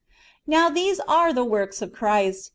^ 0.01 0.03
Now 0.47 0.67
these 0.71 0.99
are 1.01 1.31
the 1.31 1.45
works 1.45 1.79
of 1.83 1.93
Christ. 1.93 2.49